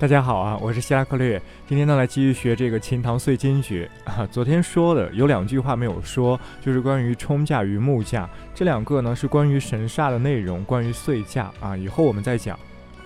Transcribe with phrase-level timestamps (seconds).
[0.00, 4.24] 大家好啊，我是希拉克略，今天呢来继续学这个秦唐岁经诀啊。
[4.30, 12.56] 昨天说的有两句话没有说，就是关于冲驾与木架，这两个呢是关于神煞的内容，关于岁驾啊，以后我们再讲。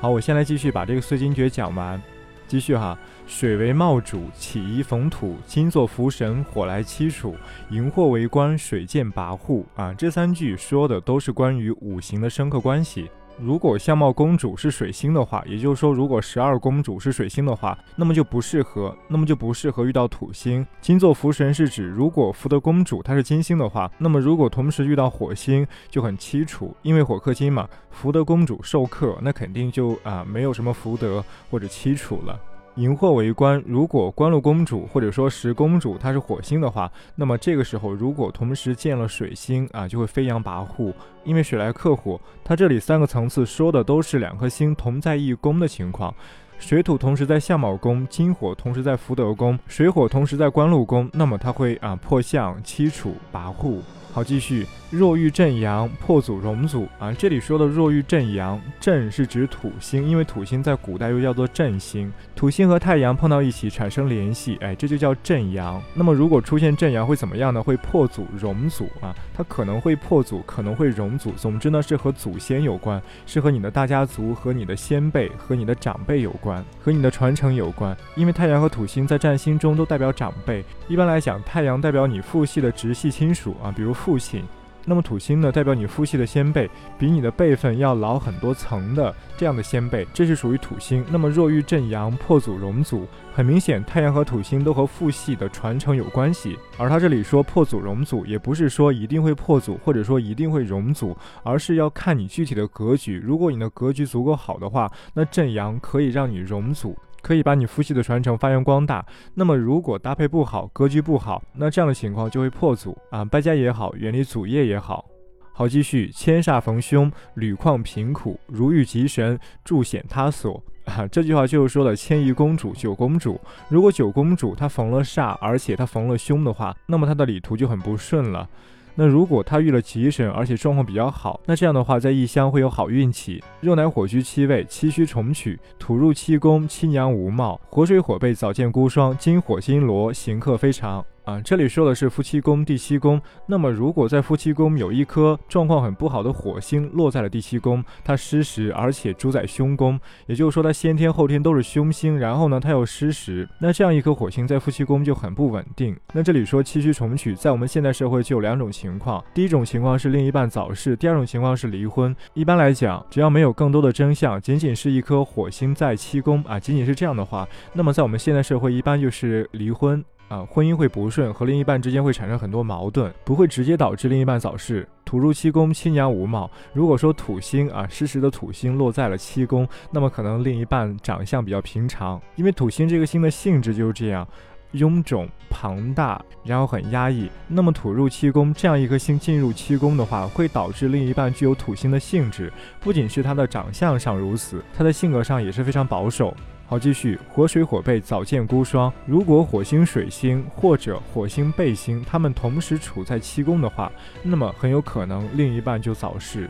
[0.00, 1.98] 好，我先来继续把这个岁金诀讲完，
[2.46, 2.98] 继续哈。
[3.26, 7.32] 水为茂主，起宜逢土；金作福神，火来七处；
[7.70, 9.94] 荧惑为官，水见跋扈啊。
[9.94, 13.10] 这三句说的都是关于五行的生克关系。
[13.38, 20.64] 如果相貌公主是水星的话，也就是说，如果十二公主是水星的话，那么就不适合，那么就不适合遇到土星。
[20.80, 32.38] 金座福神是指，如果福德公主她是金星的话，那么如果同时遇到火星就很凄楚，因为火克金嘛，福德公主受克，那肯定就啊没有什么福德或者凄楚了。
[32.76, 42.18] 荧惑为官，如果官禄公主或者说十公主她是火星的话，那么这个时候如果同时见了水星啊，就会飞扬跋扈，因为水来克火。
[42.42, 46.14] 它这里三个层次说的都是两颗星同在一宫的情况，
[46.58, 53.80] 水土同时在相卯宫，金火同时在福德宫，水火同时在官禄宫，那么它会啊破相、凄楚、跋扈。
[54.12, 54.66] 好，继续。
[54.90, 57.10] 若遇震阳，破祖容祖啊！
[57.14, 65.82] 这里说的若遇震阳，震是指土星，因为土星在古代又叫做震星，土星和太阳碰到一起产生联系，哎，这就叫震阳。
[65.94, 67.62] 那么如果出现震阳会怎么样呢？
[67.62, 69.16] 会破祖容祖啊！
[69.32, 77.96] 它可能会破祖，可能会容祖，总之呢是和祖先有关，是和你的大家族、和你的先辈、和你的长辈有关，和你的传承有关。
[78.14, 84.42] 因为太阳和土星在占星中都代表长辈，一般来讲，太阳代表你父系的直系亲属啊，比如父亲。
[84.84, 91.04] 那么土星呢，代表你父系的先辈，比你的辈分要老很多层的这样的先辈，这是属于土星。
[91.08, 96.58] 那么若遇震阳破祖容祖，很明显太阳和土星都和父系的传承有关系。
[96.78, 103.22] 而他这里说破祖容祖，也不是说一定会破祖，或者说一定会容祖，而是要看你具体的格局。
[103.24, 106.98] 如果你的格局足够好的话，那震阳可以让你容祖。
[107.22, 109.04] 可以把你父系的传承发扬光大。
[109.34, 115.06] 那么，如果搭配不好，格局不好，那这样的情况就会破祖啊，败家也好，远离祖业也好。
[115.54, 121.06] 好，继续，千煞逢凶，屡况贫苦，如遇吉神，助显他所啊。
[121.12, 123.38] 这句话就是说了迁移公主、九公主。
[123.68, 128.48] 如果九公主她逢了煞，而且她逢了凶的话，那么她的旅途就很不顺了。
[128.94, 133.42] 那如果他遇了吉神，而且状况比较好，那这样的话，在异乡会有好运气。
[133.60, 141.04] 肉乃火虚七位，七虚重取，土入七宫，七娘无貌，火水火背，早见孤霜，金火金罗，行客非常。
[141.24, 143.20] 啊，这里说的是夫妻宫第七宫。
[143.46, 152.18] 那么，如果在夫妻宫有一颗状况很不好的火星落在了第七宫，它失时，而且主宰凶宫，也就是说它先天后天都是凶星。
[152.18, 155.96] 然后呢，它又失时，那这样一颗火星在夫妻宫就很不稳定。
[156.12, 162.14] 那这里说七虚重取，在我们现代社会就有两种情况：第一种情况是另一半早逝，第二种情况是离婚。
[162.34, 170.04] 一般来讲，只要没有更多的真相，仅仅是一颗火星在七宫啊，仅仅是这样的话，那么在我们现代社会一般就是离婚。
[170.32, 174.88] 啊，婚姻会不顺，和另一半之间会产生很多矛盾，不会直接导致另一半早逝。
[175.04, 176.50] 土入七宫，七娘无貌。
[176.72, 184.26] 如果说土星啊，失时的土星落在了七宫，那么可能另一半长相比较平常，因为土星这个星的性质就是这样，
[184.72, 187.30] 臃肿庞大，然后很压抑。
[187.46, 196.34] 那么土入七宫这样一颗星进入七宫的话，会导致另一半具有土星的性质，不仅是他的长相上如此，他的性格上也是非常保守。
[196.66, 198.90] 好，继续火水火背早见孤霜。
[199.04, 206.48] 如果火星、水星或者火星背星，他们同时处在七宫的话，那么很有可能另一半就早逝。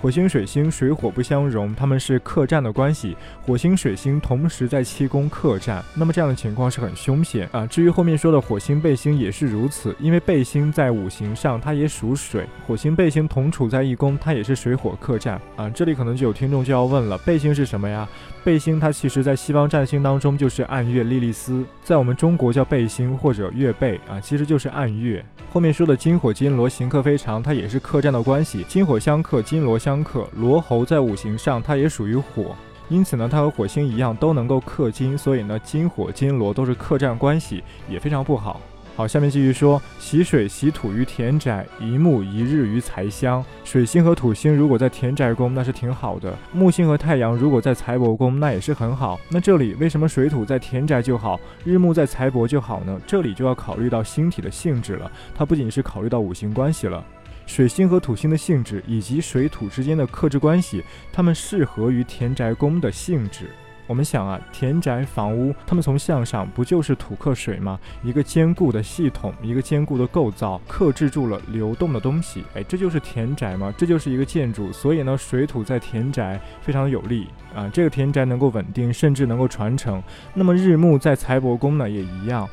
[0.00, 3.16] 火星、水星水火不相容，他们是克战的关系。
[3.42, 7.66] 火星、水星同时在七宫克战，那么这样的情况是很凶险啊。
[7.66, 15.68] 至于后面说的火星背星也是如此，因为背星在五行上它也属水，火星背星同处在一宫，它也是水火克战啊。
[15.70, 18.08] 这里可能就有听众就要问了，背星是什么呀？
[18.44, 25.24] 背星它其实在西方占星当中就是暗月莉莉丝，在我们中国叫背星或者月背啊，其实就是暗月。
[25.50, 30.28] 后面说的金火金罗行克非常，它也是客栈的关系，金火相克，金罗相克。
[30.36, 32.54] 罗侯在五行上，它也属于火，
[32.88, 38.60] 因此呢，它和火星一样都能够克金，所以呢，金火金罗都是客栈关系，也非常不好。
[38.98, 43.44] 好，下面继续说，喜水喜土于田宅，一木一日于财乡。
[43.62, 49.20] 水星和土星如果在田宅宫，那是挺好的；木星和太阳如果在财帛宫，那也是很好。
[49.28, 53.00] 那这里为什么水土在田宅就好，日木在财帛就好呢？
[53.06, 57.06] 这里就要考虑到星体的性质了，它不仅是考虑到五行关系了，
[57.46, 63.48] 水星和土星的性质以及水土之间的克制关系，它们适合于田宅宫的性质。
[63.88, 67.80] 我们想啊，田宅房屋，它们从向上不就是土克水吗？
[68.02, 72.44] 一个坚固的系统，一个坚固的构造，克制住了流动的东西。
[72.54, 73.72] 哎，这就是田宅吗？
[73.78, 74.70] 这就是一个建筑。
[74.70, 80.02] 所以呢，水土在田宅非常有利啊，这个田宅能够稳定，甚至能够传承。
[80.34, 82.46] 那么日暮在财帛宫呢，也一样。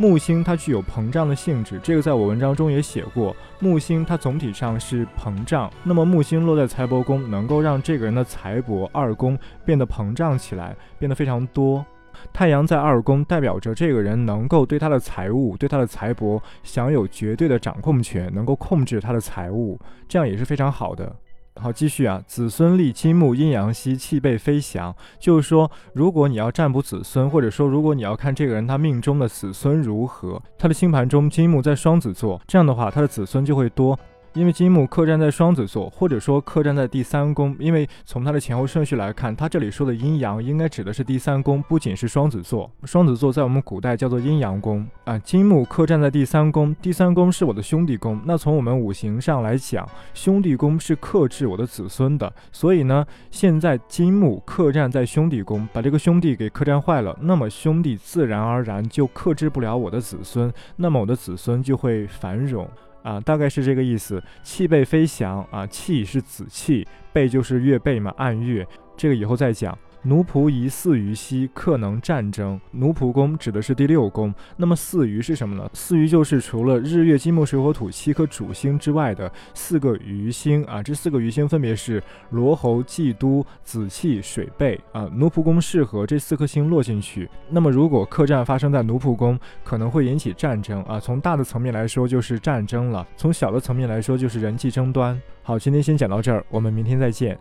[0.00, 3.36] 木星它具有膨胀的性质，这个在我文章中也写过。
[3.58, 11.84] 木星它总体上是膨胀，那么木星落在财帛宫，能够让这个人的财帛二宫变得膨胀起来，变得非常多。
[12.32, 21.14] 太阳在二宫，代表着这个人能够对他的财物、对他的财帛享有绝对的掌控权，能够控制他的财物，这样也是非常好的。
[21.56, 22.22] 好，继续啊！
[22.26, 24.94] 子孙立金木，阴阳息，气背飞翔。
[25.18, 33.98] 就是说，如果你要占卜子孙，或者说如果你要看这个人他命中的子孙如何，他的星盘中金木在双子座，这样的话，他的子孙就会多。
[34.32, 37.54] 因为金木客栈在双子座，或者说客栈在第三宫。
[37.58, 42.70] 因为从它的前后顺序来看，它这里说的阴阳应该指的是第三宫，不仅是双子座。
[42.84, 45.18] 双子座在我们古代叫做阴阳宫啊。
[45.18, 48.20] 金木客栈在第三宫，第三宫是我的兄弟宫。
[48.24, 52.32] 那从我们五行上来讲，兄弟宫是克制我的子孙的。
[52.52, 62.68] 所以呢，现在金木客栈在兄弟宫，把这个兄弟给客栈坏了，那么兄弟自然而然就克制不了我的子孙，那么我的子孙就会繁荣。
[63.02, 64.22] 啊，大概是这个意思。
[64.42, 68.66] 气背飞翔啊，气是子气，背就是月背嘛，暗月，
[68.96, 69.76] 这个以后再讲。
[70.02, 72.58] 奴仆疑四余兮，克能战争。
[72.70, 74.34] 奴仆宫指的是第六宫。
[74.56, 75.68] 那么四余是什么呢？
[75.74, 80.82] 四余就是除了日月金木水火土七颗主星之外的四个余星啊。
[80.82, 85.02] 这四个余星分别是罗喉、忌都、子气、水背啊。
[85.14, 87.28] 奴仆宫适合这四颗星落进去。
[87.50, 90.98] 那么如果客栈发生在奴仆宫，可能会引起战争啊。
[90.98, 95.20] 从大的层面来说就是战争了，从小的层面来说就是人际争端。
[95.42, 97.38] 好，今天先讲到这儿，我们明天再见。